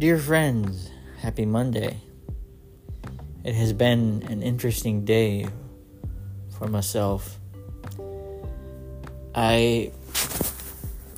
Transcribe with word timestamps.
Dear 0.00 0.16
friends, 0.16 0.88
happy 1.20 1.44
Monday. 1.44 1.98
It 3.44 3.54
has 3.54 3.74
been 3.74 4.24
an 4.30 4.42
interesting 4.42 5.04
day 5.04 5.46
for 6.56 6.68
myself. 6.68 7.38
I 9.34 9.92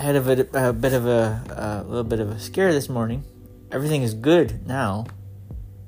had 0.00 0.16
a 0.16 0.20
bit, 0.20 0.50
a 0.52 0.72
bit 0.72 0.94
of 0.94 1.06
a, 1.06 1.84
a 1.84 1.88
little 1.88 2.02
bit 2.02 2.18
of 2.18 2.32
a 2.32 2.40
scare 2.40 2.72
this 2.72 2.88
morning. 2.88 3.22
Everything 3.70 4.02
is 4.02 4.14
good 4.14 4.66
now. 4.66 5.06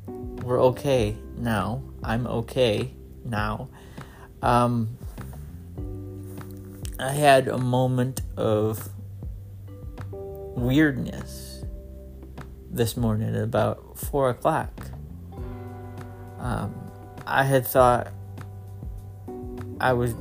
We're 0.06 0.62
okay 0.66 1.16
now. 1.36 1.82
I'm 2.00 2.28
okay 2.28 2.94
now. 3.24 3.70
Um, 4.40 4.98
I 7.00 7.10
had 7.10 7.48
a 7.48 7.58
moment 7.58 8.20
of 8.36 8.88
weirdness 10.12 11.53
this 12.74 12.96
morning 12.96 13.34
at 13.34 13.42
about 13.42 13.96
four 13.96 14.30
o'clock. 14.30 14.70
Um, 16.38 16.74
I 17.26 17.44
had 17.44 17.66
thought 17.66 18.08
I 19.80 19.92
was 19.92 20.14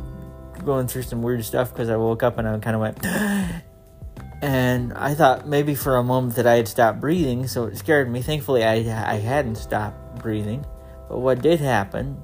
going 0.64 0.88
through 0.88 1.02
some 1.04 1.22
weird 1.22 1.44
stuff 1.44 1.74
because 1.74 1.90
I 1.90 1.98
woke 1.98 2.24
up 2.24 2.38
and 2.38 2.48
I 2.48 2.58
kind 2.60 2.76
of 2.76 2.82
went, 2.82 3.06
and 4.42 4.94
I 4.94 5.14
thought 5.16 5.48
maybe 5.48 5.76
for 5.76 5.98
a 5.98 6.04
moment 6.04 6.36
that 6.36 6.48
I 6.48 6.56
had 6.56 6.68
stopped 6.68 7.02
breathing, 7.02 7.48
so 7.48 7.66
it 7.66 7.78
scared 7.78 8.10
me. 8.10 8.22
Thankfully, 8.22 8.64
I 8.64 8.76
I 8.76 9.16
hadn't 9.16 9.56
stopped 9.56 10.22
breathing, 10.22 10.66
but 11.10 11.20
what 11.20 11.42
did 11.42 11.60
happen 11.60 12.22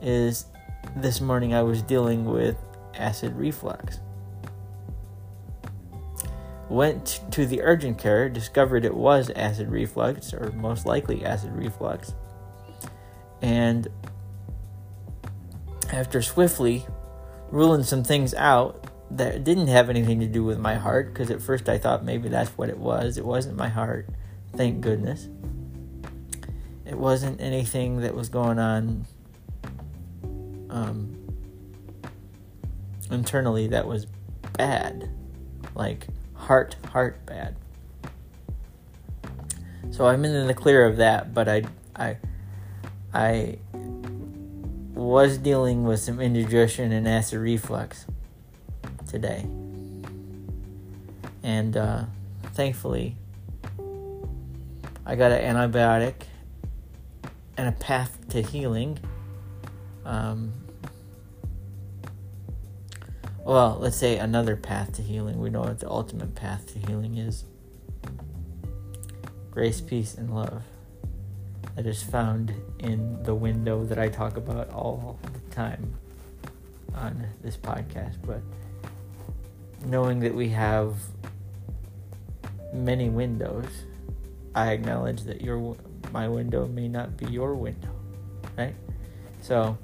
is 0.00 0.46
this 0.96 1.20
morning 1.20 1.54
I 1.54 1.62
was 1.62 1.82
dealing 1.82 2.24
with 2.24 2.56
acid 2.94 3.36
reflux. 3.36 4.00
Went 6.70 7.20
to 7.32 7.46
the 7.46 7.62
urgent 7.62 7.98
care, 7.98 8.28
discovered 8.28 8.84
it 8.84 8.94
was 8.94 9.28
acid 9.34 9.68
reflux, 9.70 10.32
or 10.32 10.52
most 10.52 10.86
likely 10.86 11.24
acid 11.24 11.50
reflux. 11.52 12.14
And 13.42 13.88
after 15.92 16.22
swiftly 16.22 16.86
ruling 17.50 17.82
some 17.82 18.04
things 18.04 18.34
out 18.34 18.86
that 19.10 19.42
didn't 19.42 19.66
have 19.66 19.90
anything 19.90 20.20
to 20.20 20.26
do 20.26 20.44
with 20.44 20.60
my 20.60 20.76
heart, 20.76 21.12
because 21.12 21.28
at 21.32 21.42
first 21.42 21.68
I 21.68 21.76
thought 21.76 22.04
maybe 22.04 22.28
that's 22.28 22.50
what 22.50 22.68
it 22.68 22.78
was. 22.78 23.18
It 23.18 23.26
wasn't 23.26 23.56
my 23.56 23.68
heart, 23.68 24.08
thank 24.54 24.80
goodness. 24.80 25.28
It 26.86 26.96
wasn't 26.96 27.40
anything 27.40 28.02
that 28.02 28.14
was 28.14 28.28
going 28.28 28.60
on 28.60 29.06
um, 30.70 31.16
internally 33.10 33.66
that 33.66 33.88
was 33.88 34.06
bad, 34.52 35.10
like 35.74 36.06
heart, 36.50 36.74
heart 36.88 37.24
bad. 37.26 37.54
So 39.92 40.08
I'm 40.08 40.24
in 40.24 40.48
the 40.48 40.52
clear 40.52 40.84
of 40.84 40.96
that, 40.96 41.32
but 41.32 41.48
I, 41.48 41.62
I, 41.94 42.16
I 43.14 43.58
was 44.92 45.38
dealing 45.38 45.84
with 45.84 46.00
some 46.00 46.20
indigestion 46.20 46.90
and 46.90 47.06
acid 47.06 47.38
reflux 47.38 48.04
today, 49.06 49.46
and 51.44 51.76
uh, 51.76 52.06
thankfully, 52.54 53.14
I 55.06 55.14
got 55.14 55.30
an 55.30 55.54
antibiotic 55.54 56.14
and 57.56 57.68
a 57.68 57.72
path 57.78 58.18
to 58.30 58.42
healing. 58.42 58.98
Um, 60.04 60.52
well, 63.50 63.78
let's 63.80 63.96
say 63.96 64.16
another 64.16 64.54
path 64.54 64.92
to 64.92 65.02
healing. 65.02 65.40
We 65.40 65.50
know 65.50 65.62
what 65.62 65.80
the 65.80 65.90
ultimate 65.90 66.36
path 66.36 66.72
to 66.72 66.78
healing 66.78 67.16
is 67.16 67.42
grace, 69.50 69.80
peace, 69.80 70.14
and 70.14 70.32
love. 70.32 70.62
That 71.74 71.84
is 71.84 72.00
found 72.00 72.54
in 72.78 73.20
the 73.24 73.34
window 73.34 73.84
that 73.86 73.98
I 73.98 74.08
talk 74.08 74.36
about 74.36 74.70
all 74.70 75.18
the 75.32 75.52
time 75.52 75.94
on 76.94 77.26
this 77.42 77.56
podcast. 77.56 78.18
But 78.24 78.40
knowing 79.84 80.20
that 80.20 80.32
we 80.32 80.50
have 80.50 80.94
many 82.72 83.08
windows, 83.08 83.66
I 84.54 84.70
acknowledge 84.70 85.22
that 85.22 85.40
your 85.40 85.76
my 86.12 86.28
window 86.28 86.68
may 86.68 86.86
not 86.86 87.16
be 87.16 87.26
your 87.26 87.56
window, 87.56 87.90
right? 88.56 88.76
So, 89.42 89.76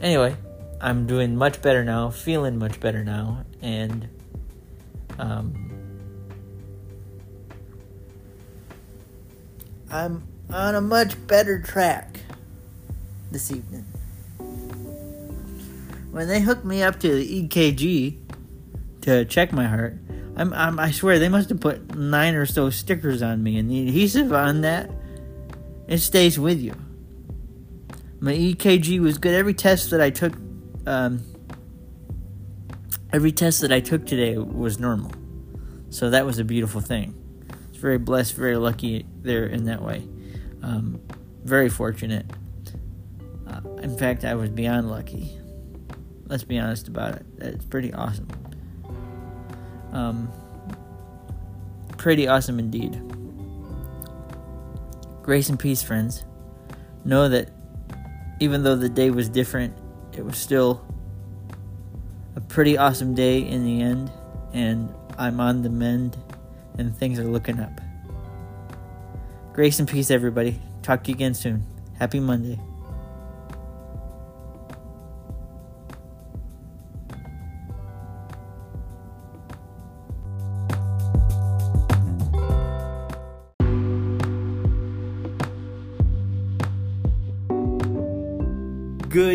anyway, 0.00 0.36
I'm 0.80 1.06
doing 1.06 1.36
much 1.36 1.62
better 1.62 1.84
now, 1.84 2.10
feeling 2.10 2.58
much 2.58 2.78
better 2.80 3.02
now, 3.02 3.44
and 3.62 4.08
um, 5.18 5.66
I'm 9.90 10.26
on 10.50 10.74
a 10.74 10.80
much 10.80 11.14
better 11.26 11.60
track 11.60 12.20
this 13.30 13.50
evening. 13.50 13.86
When 16.10 16.28
they 16.28 16.40
hooked 16.40 16.64
me 16.64 16.82
up 16.82 17.00
to 17.00 17.14
the 17.14 17.42
EKG 17.42 18.18
to 19.02 19.24
check 19.24 19.52
my 19.52 19.66
heart, 19.66 19.98
I'm, 20.36 20.52
I'm, 20.52 20.78
i 20.78 20.90
swear 20.90 21.18
they 21.18 21.30
must 21.30 21.48
have 21.48 21.60
put 21.60 21.94
nine 21.94 22.34
or 22.34 22.44
so 22.44 22.68
stickers 22.68 23.22
on 23.22 23.42
me, 23.42 23.58
and 23.58 23.70
the 23.70 23.88
adhesive 23.88 24.32
on 24.32 24.60
that 24.60 24.90
it 25.88 25.98
stays 25.98 26.38
with 26.38 26.60
you. 26.60 26.74
My 28.20 28.32
EKG 28.32 29.00
was 29.00 29.18
good. 29.18 29.34
Every 29.34 29.54
test 29.54 29.90
that 29.90 30.00
I 30.00 30.10
took 30.10 30.32
um, 30.86 31.22
every 33.12 33.32
test 33.32 33.60
that 33.60 33.72
I 33.72 33.80
took 33.80 34.06
today 34.06 34.38
was 34.38 34.78
normal. 34.78 35.12
So 35.90 36.10
that 36.10 36.24
was 36.24 36.38
a 36.38 36.44
beautiful 36.44 36.80
thing. 36.80 37.14
It's 37.68 37.78
very 37.78 37.98
blessed, 37.98 38.34
very 38.34 38.56
lucky 38.56 39.06
there 39.22 39.46
in 39.46 39.64
that 39.64 39.82
way. 39.82 40.06
Um, 40.62 41.00
very 41.44 41.68
fortunate. 41.68 42.26
Uh, 43.46 43.60
in 43.82 43.96
fact, 43.96 44.24
I 44.24 44.34
was 44.34 44.50
beyond 44.50 44.90
lucky. 44.90 45.38
Let's 46.26 46.44
be 46.44 46.58
honest 46.58 46.88
about 46.88 47.14
it. 47.16 47.26
It's 47.38 47.64
pretty 47.64 47.92
awesome. 47.92 48.28
Um, 49.92 50.30
pretty 51.96 52.28
awesome 52.28 52.58
indeed. 52.58 53.00
Grace 55.22 55.48
and 55.48 55.58
peace, 55.58 55.82
friends. 55.82 56.24
Know 57.04 57.28
that 57.28 57.50
even 58.40 58.62
though 58.62 58.76
the 58.76 58.88
day 58.88 59.10
was 59.10 59.28
different 59.28 59.74
it 60.16 60.24
was 60.24 60.36
still 60.36 60.84
a 62.34 62.40
pretty 62.40 62.76
awesome 62.78 63.14
day 63.14 63.38
in 63.38 63.64
the 63.64 63.82
end, 63.82 64.10
and 64.52 64.92
I'm 65.18 65.40
on 65.40 65.62
the 65.62 65.70
mend, 65.70 66.16
and 66.78 66.96
things 66.96 67.18
are 67.18 67.24
looking 67.24 67.60
up. 67.60 67.80
Grace 69.52 69.78
and 69.78 69.88
peace, 69.88 70.10
everybody. 70.10 70.60
Talk 70.82 71.04
to 71.04 71.10
you 71.10 71.14
again 71.14 71.34
soon. 71.34 71.64
Happy 71.98 72.20
Monday. 72.20 72.58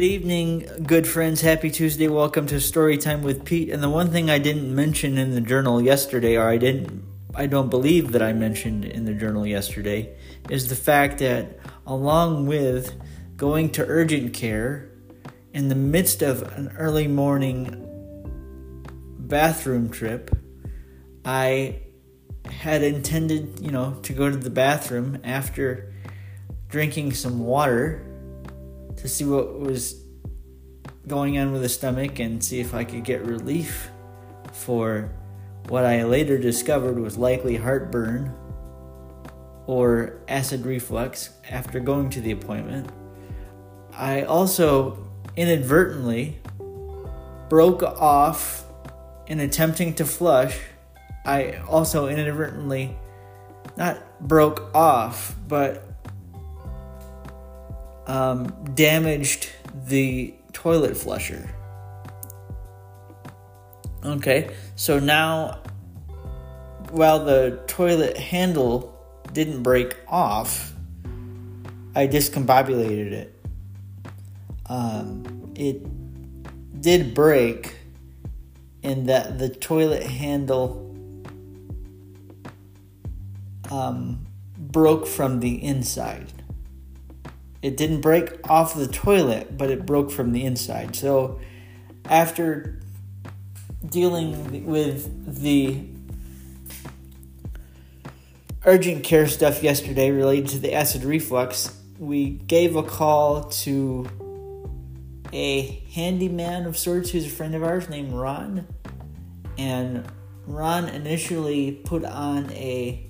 Good 0.02 0.08
evening, 0.08 0.68
good 0.88 1.08
friends. 1.08 1.42
Happy 1.42 1.70
Tuesday. 1.70 2.08
Welcome 2.08 2.48
to 2.48 2.56
Storytime 2.56 3.22
with 3.22 3.46
Pete. 3.46 3.70
And 3.70 3.84
the 3.84 3.90
one 3.90 4.10
thing 4.10 4.32
I 4.32 4.40
didn't 4.40 4.74
mention 4.74 5.20
in 5.20 5.36
the 5.36 5.42
journal 5.42 5.80
yesterday, 5.80 6.38
or 6.38 6.50
I 6.50 6.58
didn't, 6.58 7.04
I 7.36 7.46
don't 7.46 7.70
believe 7.70 8.12
that 8.14 8.22
I 8.24 8.34
mentioned 8.34 8.84
in 8.84 9.06
the 9.06 9.14
journal 9.14 9.46
yesterday, 9.46 10.18
is 10.50 10.70
the 10.70 10.76
fact 10.76 11.20
that 11.20 11.60
along 11.86 12.48
with 12.48 13.00
going 13.38 13.70
to 13.74 13.86
urgent 13.86 14.34
care 14.34 14.90
in 15.54 15.68
the 15.68 15.76
midst 15.76 16.24
of 16.24 16.42
an 16.58 16.74
early 16.80 17.08
morning 17.08 17.88
bathroom 19.20 19.92
trip, 19.92 20.36
I 21.24 21.84
had 22.50 22.82
intended, 22.82 23.60
you 23.60 23.70
know, 23.70 24.00
to 24.02 24.14
go 24.14 24.32
to 24.32 24.36
the 24.36 24.50
bathroom 24.50 25.20
after 25.24 25.94
drinking 26.70 27.14
some 27.14 27.46
water 27.46 28.11
to 28.98 29.08
see 29.08 29.26
what 29.26 29.60
was 29.60 30.04
going 31.08 31.38
on 31.38 31.52
with 31.52 31.62
the 31.62 31.70
stomach 31.70 32.20
and 32.20 32.44
see 32.44 32.60
if 32.60 32.74
I 32.74 32.84
could 32.84 33.04
get 33.04 33.26
relief 33.26 33.90
for 34.52 35.12
what 35.68 35.86
I 35.86 36.04
later 36.04 36.38
discovered 36.38 37.00
was 37.00 37.18
likely 37.18 37.56
heartburn 37.56 38.34
or 39.68 40.20
acid 40.28 40.66
reflux 40.66 41.30
after 41.50 41.80
going 41.80 42.10
to 42.12 42.22
the 42.22 42.32
appointment. 42.32 42.90
I 43.94 44.24
also 44.24 45.08
inadvertently 45.36 46.40
broke 47.50 47.84
off 47.84 48.66
in 49.28 49.40
attempting 49.40 49.94
to 49.96 50.06
flush. 50.06 50.60
I 51.26 51.62
also 51.68 52.08
inadvertently 52.08 52.98
not 53.78 54.02
broke 54.20 54.74
off, 54.76 55.36
but 55.48 55.91
um, 58.12 58.48
damaged 58.76 59.48
the 59.88 60.34
toilet 60.52 60.98
flusher. 60.98 61.50
Okay, 64.04 64.54
so 64.76 65.00
now 65.00 65.62
while 66.90 67.24
the 67.24 67.64
toilet 67.68 68.18
handle 68.18 68.94
didn't 69.32 69.64
break 69.64 69.96
off, 70.10 70.74
I 71.96 72.06
discombobulated 72.08 73.14
it. 73.14 73.46
Um, 74.66 75.54
it 75.56 76.82
did 76.82 77.14
break 77.14 77.76
in 78.84 79.06
that 79.06 79.40
the 79.40 79.48
toilet 79.48 80.04
handle 80.04 80.94
um, 83.70 84.28
broke 84.58 85.08
from 85.08 85.40
the 85.40 85.64
inside. 85.64 86.31
It 87.62 87.78
didn't 87.78 88.02
break 88.02 88.50
off 88.50 88.74
the 88.74 88.88
toilet, 88.88 89.58
but 89.58 89.70
it 89.70 89.86
broke 89.86 90.12
from 90.12 90.32
the 90.32 90.44
inside. 90.44 90.96
So, 90.96 91.40
after 92.06 92.80
dealing 93.88 94.66
with 94.66 95.42
the 95.42 95.86
urgent 98.66 99.04
care 99.04 99.28
stuff 99.28 99.64
yesterday 99.64 100.12
related 100.12 100.50
to 100.50 100.60
the 100.60 100.74
acid 100.74 101.04
reflux, 101.04 101.76
we 102.00 102.32
gave 102.32 102.76
a 102.76 102.84
call 102.84 103.44
to 103.44 104.10
a 105.34 105.84
handyman 105.94 106.66
of 106.66 106.78
sorts 106.78 107.12
who's 107.12 107.26
a 107.26 107.30
friend 107.30 107.56
of 107.56 107.64
ours 107.64 107.90
named 107.90 108.12
Ron. 108.14 108.68
And 109.58 110.06
Ron 110.48 110.90
initially 110.90 111.72
put 111.72 112.04
on 112.04 112.52
a 112.52 113.08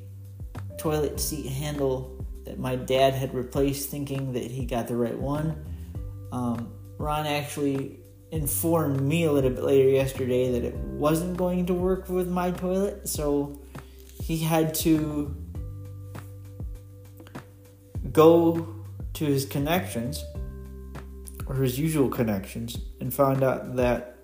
toilet 0.77 1.19
seat 1.19 1.47
handle 1.47 2.10
that 2.51 2.59
my 2.59 2.75
dad 2.75 3.13
had 3.13 3.33
replaced, 3.33 3.89
thinking 3.89 4.33
that 4.33 4.43
he 4.43 4.65
got 4.65 4.89
the 4.89 4.95
right 4.95 5.17
one. 5.17 5.55
Um, 6.33 6.73
Ron 6.97 7.25
actually 7.25 8.01
informed 8.31 8.99
me 8.99 9.23
a 9.23 9.31
little 9.31 9.51
bit 9.51 9.63
later 9.63 9.87
yesterday 9.87 10.51
that 10.51 10.65
it 10.65 10.75
wasn't 10.75 11.37
going 11.37 11.65
to 11.67 11.73
work 11.73 12.09
with 12.09 12.27
my 12.27 12.51
toilet, 12.51 13.07
so 13.07 13.57
he 14.21 14.37
had 14.37 14.73
to 14.75 15.33
go 18.11 18.67
to 19.13 19.25
his 19.25 19.45
connections 19.45 20.21
or 21.47 21.55
his 21.55 21.79
usual 21.79 22.09
connections 22.09 22.77
and 22.99 23.13
found 23.13 23.43
out 23.43 23.77
that 23.77 24.17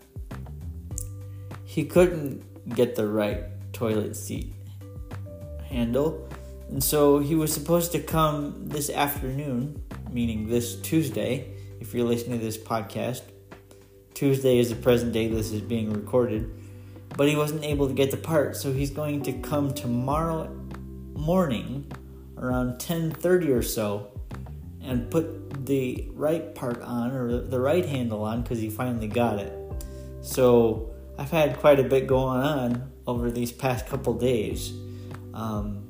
he 1.63 1.85
couldn't 1.85 2.43
get 2.75 2.97
the 2.97 3.07
right 3.07 3.45
toilet 3.71 4.17
seat 4.17 4.53
handle 5.69 6.27
and 6.69 6.83
so 6.83 7.19
he 7.19 7.35
was 7.35 7.53
supposed 7.53 7.91
to 7.93 7.99
come 7.99 8.67
this 8.67 8.89
afternoon, 8.89 9.81
meaning 10.11 10.47
this 10.47 10.75
Tuesday, 10.81 11.51
if 11.79 11.93
you're 11.93 12.05
listening 12.05 12.39
to 12.39 12.45
this 12.45 12.57
podcast. 12.57 13.21
Tuesday 14.13 14.57
is 14.57 14.69
the 14.69 14.75
present 14.75 15.13
day 15.13 15.27
this 15.27 15.51
is 15.51 15.61
being 15.61 15.93
recorded. 15.93 16.51
But 17.15 17.29
he 17.29 17.35
wasn't 17.35 17.63
able 17.63 17.87
to 17.87 17.93
get 17.93 18.11
the 18.11 18.17
part, 18.17 18.57
so 18.57 18.73
he's 18.73 18.91
going 18.91 19.23
to 19.23 19.33
come 19.33 19.73
tomorrow 19.73 20.53
morning 21.13 21.91
around 22.37 22.79
10:30 22.79 23.49
or 23.49 23.61
so 23.61 24.11
and 24.81 25.09
put 25.09 25.65
the 25.65 26.07
right 26.13 26.53
part 26.53 26.81
on 26.81 27.11
or 27.11 27.41
the 27.41 27.59
right 27.59 27.85
handle 27.85 28.23
on 28.23 28.43
cuz 28.43 28.59
he 28.59 28.69
finally 28.69 29.07
got 29.07 29.39
it. 29.39 29.53
So, 30.21 30.91
I've 31.17 31.31
had 31.31 31.57
quite 31.59 31.79
a 31.79 31.83
bit 31.83 32.05
going 32.05 32.41
on 32.41 32.91
over 33.07 33.31
these 33.31 33.51
past 33.51 33.87
couple 33.87 34.13
days. 34.13 34.73
Um, 35.33 35.86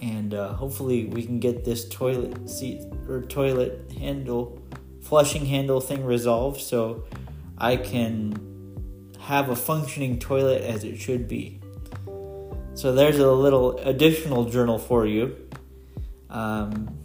and 0.00 0.34
uh, 0.34 0.52
hopefully 0.54 1.06
we 1.06 1.24
can 1.24 1.40
get 1.40 1.64
this 1.64 1.88
toilet 1.88 2.48
seat 2.48 2.82
or 3.08 3.22
toilet 3.22 3.90
handle 3.98 4.62
flushing 5.02 5.46
handle 5.46 5.80
thing 5.80 6.04
resolved 6.04 6.60
so 6.60 7.04
I 7.56 7.76
can 7.76 8.38
have 9.20 9.48
a 9.48 9.56
functioning 9.56 10.18
toilet 10.18 10.62
as 10.62 10.84
it 10.84 10.98
should 10.98 11.28
be. 11.28 11.60
So 12.74 12.92
there's 12.92 13.18
a 13.18 13.30
little 13.30 13.78
additional 13.78 14.44
journal 14.44 14.78
for 14.78 15.06
you. 15.06 15.36
Um, 16.30 16.98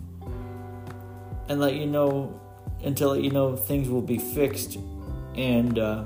and 1.50 1.60
let 1.60 1.76
you 1.76 1.86
know 1.86 2.40
until 2.84 3.18
you 3.18 3.32
know 3.32 3.56
things 3.56 3.90
will 3.90 4.02
be 4.02 4.18
fixed 4.18 4.78
and 5.36 5.80
uh, 5.80 6.06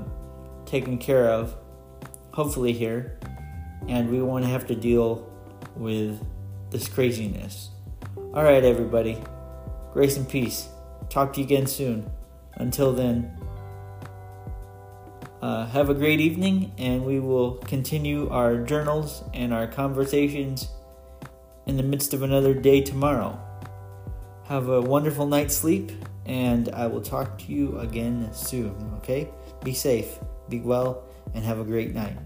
taken 0.64 0.98
care 0.98 1.30
of, 1.30 1.54
hopefully 2.32 2.72
here, 2.72 3.18
and 3.88 4.10
we 4.10 4.22
won't 4.22 4.44
have 4.44 4.66
to 4.68 4.74
deal 4.74 5.30
with 5.76 6.24
this 6.70 6.88
craziness. 6.88 7.70
All 8.34 8.44
right, 8.44 8.64
everybody. 8.64 9.18
Grace 9.92 10.16
and 10.16 10.28
peace. 10.28 10.68
Talk 11.08 11.32
to 11.34 11.40
you 11.40 11.46
again 11.46 11.66
soon. 11.66 12.10
Until 12.54 12.92
then, 12.92 13.36
uh, 15.40 15.66
have 15.66 15.88
a 15.88 15.94
great 15.94 16.20
evening, 16.20 16.72
and 16.78 17.04
we 17.04 17.20
will 17.20 17.52
continue 17.58 18.28
our 18.30 18.56
journals 18.56 19.22
and 19.32 19.54
our 19.54 19.66
conversations 19.66 20.68
in 21.66 21.76
the 21.76 21.82
midst 21.82 22.12
of 22.12 22.22
another 22.22 22.54
day 22.54 22.80
tomorrow. 22.80 23.38
Have 24.46 24.68
a 24.68 24.80
wonderful 24.80 25.26
night's 25.26 25.56
sleep, 25.56 25.92
and 26.26 26.70
I 26.70 26.86
will 26.86 27.02
talk 27.02 27.38
to 27.38 27.52
you 27.52 27.78
again 27.78 28.32
soon, 28.32 28.74
okay? 28.96 29.28
Be 29.62 29.74
safe, 29.74 30.18
be 30.48 30.60
well, 30.60 31.04
and 31.34 31.44
have 31.44 31.60
a 31.60 31.64
great 31.64 31.94
night. 31.94 32.16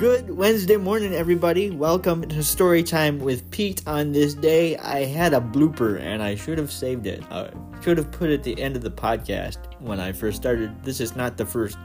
Good 0.00 0.30
Wednesday 0.30 0.78
morning, 0.78 1.12
everybody. 1.12 1.68
Welcome 1.68 2.26
to 2.26 2.42
Story 2.42 2.82
Time 2.82 3.18
with 3.18 3.50
Pete. 3.50 3.82
On 3.86 4.12
this 4.12 4.32
day, 4.32 4.78
I 4.78 5.04
had 5.04 5.34
a 5.34 5.42
blooper 5.42 6.00
and 6.00 6.22
I 6.22 6.36
should 6.36 6.56
have 6.56 6.72
saved 6.72 7.06
it. 7.06 7.22
I 7.30 7.50
should 7.82 7.98
have 7.98 8.10
put 8.10 8.30
it 8.30 8.36
at 8.36 8.42
the 8.42 8.58
end 8.58 8.76
of 8.76 8.82
the 8.82 8.90
podcast 8.90 9.58
when 9.78 10.00
I 10.00 10.12
first 10.12 10.38
started. 10.38 10.84
This 10.84 11.00
is 11.00 11.16
not 11.16 11.36
the 11.36 11.44
first 11.44 11.76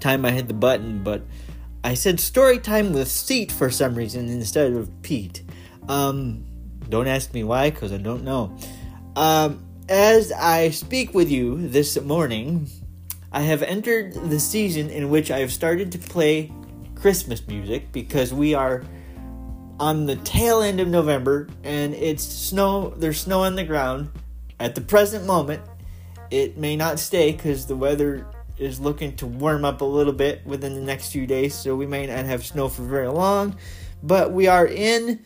time 0.00 0.24
I 0.24 0.32
hit 0.32 0.48
the 0.48 0.54
button, 0.54 1.04
but 1.04 1.22
I 1.84 1.94
said 1.94 2.18
Story 2.18 2.58
Time 2.58 2.92
with 2.92 3.06
Seat 3.06 3.52
for 3.52 3.70
some 3.70 3.94
reason 3.94 4.28
instead 4.28 4.72
of 4.72 4.90
Pete. 5.02 5.44
Um, 5.88 6.44
don't 6.88 7.06
ask 7.06 7.32
me 7.32 7.44
why, 7.44 7.70
because 7.70 7.92
I 7.92 7.98
don't 7.98 8.24
know. 8.24 8.58
Um, 9.14 9.64
as 9.88 10.32
I 10.32 10.70
speak 10.70 11.14
with 11.14 11.30
you 11.30 11.68
this 11.68 12.00
morning, 12.00 12.68
I 13.30 13.42
have 13.42 13.62
entered 13.62 14.14
the 14.14 14.40
season 14.40 14.90
in 14.90 15.10
which 15.10 15.30
I 15.30 15.38
have 15.38 15.52
started 15.52 15.92
to 15.92 15.98
play 15.98 16.50
Christmas 17.02 17.44
music 17.48 17.90
because 17.90 18.32
we 18.32 18.54
are 18.54 18.84
on 19.80 20.06
the 20.06 20.14
tail 20.14 20.62
end 20.62 20.78
of 20.78 20.86
November 20.86 21.48
and 21.64 21.94
it's 21.94 22.22
snow, 22.22 22.90
there's 22.90 23.20
snow 23.20 23.42
on 23.42 23.56
the 23.56 23.64
ground. 23.64 24.08
At 24.60 24.76
the 24.76 24.82
present 24.82 25.26
moment, 25.26 25.62
it 26.30 26.56
may 26.56 26.76
not 26.76 27.00
stay 27.00 27.32
because 27.32 27.66
the 27.66 27.74
weather 27.74 28.24
is 28.56 28.78
looking 28.78 29.16
to 29.16 29.26
warm 29.26 29.64
up 29.64 29.80
a 29.80 29.84
little 29.84 30.12
bit 30.12 30.46
within 30.46 30.76
the 30.76 30.80
next 30.80 31.10
few 31.10 31.26
days, 31.26 31.56
so 31.56 31.74
we 31.74 31.86
may 31.86 32.06
not 32.06 32.24
have 32.24 32.46
snow 32.46 32.68
for 32.68 32.82
very 32.82 33.08
long. 33.08 33.56
But 34.04 34.30
we 34.30 34.46
are 34.46 34.64
in 34.64 35.24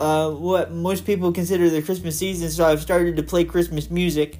uh, 0.00 0.30
what 0.30 0.70
most 0.70 1.04
people 1.04 1.32
consider 1.32 1.68
the 1.68 1.82
Christmas 1.82 2.16
season, 2.16 2.48
so 2.48 2.64
I've 2.64 2.80
started 2.80 3.16
to 3.16 3.24
play 3.24 3.42
Christmas 3.42 3.90
music 3.90 4.38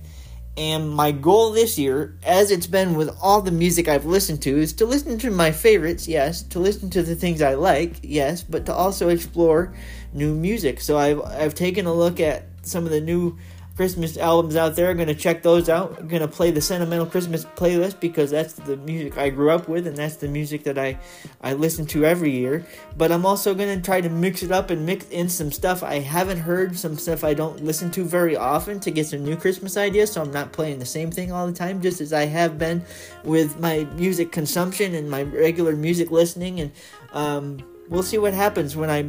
and 0.58 0.90
my 0.90 1.12
goal 1.12 1.52
this 1.52 1.78
year, 1.78 2.16
as 2.24 2.50
it's 2.50 2.66
been 2.66 2.96
with 2.96 3.16
all 3.22 3.40
the 3.40 3.52
music 3.52 3.86
I've 3.86 4.06
listened 4.06 4.42
to, 4.42 4.58
is 4.58 4.72
to 4.72 4.86
listen 4.86 5.16
to 5.20 5.30
my 5.30 5.52
favorites, 5.52 6.08
yes, 6.08 6.42
to 6.42 6.58
listen 6.58 6.90
to 6.90 7.02
the 7.04 7.14
things 7.14 7.40
I 7.40 7.54
like, 7.54 8.00
yes, 8.02 8.42
but 8.42 8.66
to 8.66 8.74
also 8.74 9.08
explore 9.08 9.72
new 10.12 10.34
music. 10.34 10.80
So 10.80 10.98
I've 10.98 11.22
I've 11.22 11.54
taken 11.54 11.86
a 11.86 11.94
look 11.94 12.18
at 12.18 12.46
some 12.62 12.84
of 12.84 12.90
the 12.90 13.00
new 13.00 13.38
Christmas 13.78 14.16
albums 14.16 14.56
out 14.56 14.75
there. 14.75 14.90
I'm 14.90 14.97
going 14.97 15.06
to 15.06 15.14
check 15.14 15.44
those 15.44 15.68
out. 15.68 15.97
I'm 16.00 16.08
going 16.08 16.20
to 16.20 16.26
play 16.26 16.50
the 16.50 16.61
Sentimental 16.61 17.06
Christmas 17.06 17.44
playlist 17.44 18.00
because 18.00 18.32
that's 18.32 18.54
the 18.54 18.76
music 18.76 19.16
I 19.16 19.30
grew 19.30 19.52
up 19.52 19.68
with 19.68 19.87
and 19.87 19.97
that's 19.97 20.16
the 20.16 20.26
music 20.26 20.64
that 20.64 20.76
I, 20.76 20.99
I 21.40 21.52
listen 21.52 21.87
to 21.87 22.04
every 22.04 22.32
year. 22.32 22.66
But 22.97 23.12
I'm 23.12 23.25
also 23.25 23.54
going 23.54 23.78
to 23.78 23.80
try 23.80 24.00
to 24.00 24.08
mix 24.08 24.42
it 24.42 24.50
up 24.50 24.70
and 24.70 24.85
mix 24.85 25.08
in 25.11 25.28
some 25.28 25.52
stuff 25.52 25.85
I 25.85 26.00
haven't 26.00 26.38
heard, 26.38 26.76
some 26.76 26.99
stuff 26.99 27.23
I 27.23 27.35
don't 27.35 27.62
listen 27.62 27.92
to 27.92 28.04
very 28.04 28.37
often 28.37 28.80
to 28.80 28.90
get 28.90 29.06
some 29.06 29.23
new 29.25 29.37
Christmas 29.37 29.76
ideas 29.76 30.11
so 30.11 30.23
I'm 30.23 30.32
not 30.32 30.50
playing 30.50 30.80
the 30.80 30.85
same 30.85 31.12
thing 31.12 31.30
all 31.30 31.47
the 31.47 31.52
time, 31.52 31.80
just 31.80 32.00
as 32.00 32.12
I 32.12 32.26
have 32.26 32.58
been 32.58 32.85
with 33.23 33.61
my 33.61 33.85
music 33.94 34.32
consumption 34.32 34.97
and 34.97 35.08
my 35.08 35.23
regular 35.23 35.76
music 35.76 36.11
listening. 36.11 36.58
And 36.58 36.73
um, 37.12 37.58
we'll 37.88 38.02
see 38.02 38.18
what 38.18 38.35
happens 38.35 38.75
when 38.75 38.90
I 38.90 39.04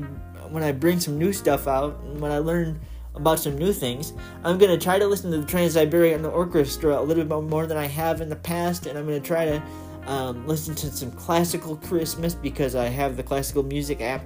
when 0.52 0.62
I 0.62 0.74
bring 0.74 1.00
some 1.00 1.18
new 1.18 1.34
stuff 1.34 1.68
out 1.68 2.00
and 2.04 2.22
when 2.22 2.32
I 2.32 2.38
learn 2.38 2.80
about 3.20 3.40
some 3.40 3.58
new 3.58 3.74
things. 3.74 4.14
I'm 4.44 4.58
going 4.58 4.72
to 4.72 4.84
try 4.84 4.98
to 4.98 5.06
listen 5.06 5.32
to 5.32 5.38
the 5.38 5.46
Trans 5.46 5.74
Siberian 5.74 6.26
Orchestra 6.26 7.00
a 7.00 7.04
little 7.04 7.26
bit 7.26 7.50
more 7.50 7.68
than 7.68 7.78
I 7.78 7.86
have 7.86 8.22
in 8.22 8.30
the 8.30 8.36
past, 8.36 8.86
and 8.86 8.98
I'm 8.98 9.06
going 9.06 9.22
to 9.22 9.28
try 9.28 9.46
to 9.46 9.64
um, 10.08 10.48
listen 10.48 10.74
to 10.76 10.88
some 10.88 11.12
classical 11.12 11.76
Christmas 11.76 12.34
because 12.34 12.76
I 12.76 12.88
have 12.88 13.18
the 13.18 13.24
classical 13.24 13.64
music 13.64 14.02
app, 14.02 14.24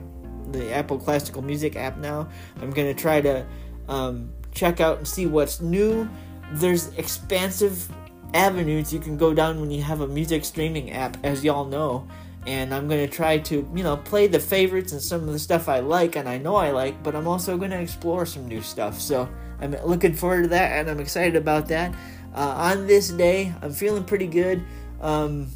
the 0.52 0.72
Apple 0.72 1.00
Classical 1.00 1.42
Music 1.42 1.76
app 1.76 1.98
now. 1.98 2.30
I'm 2.62 2.72
going 2.72 2.94
to 2.94 3.00
try 3.00 3.20
to 3.22 3.46
um, 3.90 4.32
check 4.54 4.80
out 4.80 5.00
and 5.00 5.08
see 5.08 5.26
what's 5.26 5.60
new. 5.60 6.08
There's 6.54 6.94
expansive 6.98 7.90
avenues 8.34 8.94
you 8.94 9.00
can 9.00 9.18
go 9.18 9.34
down 9.34 9.60
when 9.60 9.72
you 9.72 9.82
have 9.82 10.02
a 10.02 10.08
music 10.08 10.46
streaming 10.46 10.92
app, 10.92 11.18
as 11.24 11.44
y'all 11.44 11.66
know. 11.66 12.08
And 12.46 12.74
I'm 12.74 12.88
going 12.88 13.08
to 13.08 13.14
try 13.14 13.38
to, 13.40 13.70
you 13.74 13.84
know, 13.84 13.98
play 13.98 14.28
the 14.28 14.40
favorites 14.40 14.92
and 14.92 15.02
some 15.02 15.22
of 15.22 15.34
the 15.34 15.40
stuff 15.40 15.70
I 15.70 15.80
like 15.80 16.16
and 16.16 16.28
I 16.28 16.38
know 16.38 16.56
I 16.56 16.72
like, 16.72 17.02
but 17.04 17.16
I'm 17.16 17.28
also 17.28 17.58
going 17.58 17.72
to 17.72 17.80
explore 17.80 18.26
some 18.26 18.48
new 18.48 18.62
stuff. 18.62 19.00
So 19.00 19.30
I'm 19.60 19.72
looking 19.86 20.14
forward 20.14 20.44
to 20.44 20.48
that 20.50 20.72
and 20.74 20.90
I'm 20.90 21.00
excited 21.00 21.36
about 21.36 21.68
that. 21.68 21.94
Uh, 22.36 22.40
on 22.40 22.88
this 22.88 23.10
day, 23.10 23.54
I'm 23.62 23.72
feeling 23.72 24.04
pretty 24.04 24.28
good. 24.28 24.64
Um, 25.02 25.48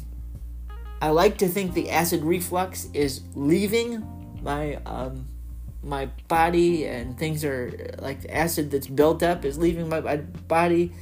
I 1.02 1.10
like 1.10 1.38
to 1.38 1.48
think 1.48 1.74
the 1.74 1.90
acid 1.90 2.22
reflux 2.22 2.88
is 2.94 3.22
leaving 3.34 4.06
my 4.42 4.76
um, 4.86 5.26
my 5.82 6.06
body 6.26 6.86
and 6.86 7.16
things 7.16 7.44
are 7.44 7.94
like 8.00 8.18
acid 8.28 8.70
that's 8.70 8.88
built 8.88 9.22
up 9.22 9.44
is 9.44 9.56
leaving 9.58 9.88
my 9.88 10.00
body 10.00 10.92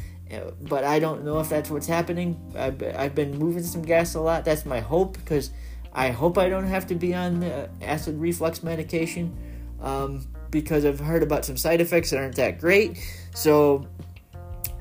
but 0.60 0.84
I 0.84 0.98
don't 0.98 1.24
know 1.24 1.38
if 1.40 1.48
that's 1.48 1.70
what's 1.70 1.86
happening. 1.86 2.40
I've, 2.56 2.82
I've 2.82 3.14
been 3.14 3.38
moving 3.38 3.62
some 3.62 3.82
gas 3.82 4.14
a 4.14 4.20
lot. 4.20 4.44
That's 4.44 4.66
my 4.66 4.80
hope 4.80 5.14
because 5.14 5.50
I 5.96 6.10
hope 6.10 6.36
I 6.36 6.50
don't 6.50 6.66
have 6.66 6.88
to 6.88 6.94
be 6.94 7.14
on 7.14 7.40
the 7.40 7.70
acid 7.80 8.20
reflux 8.20 8.62
medication 8.62 9.34
um, 9.80 10.26
because 10.50 10.84
I've 10.84 11.00
heard 11.00 11.22
about 11.22 11.46
some 11.46 11.56
side 11.56 11.80
effects 11.80 12.10
that 12.10 12.18
aren't 12.18 12.36
that 12.36 12.60
great. 12.60 12.98
So 13.34 13.88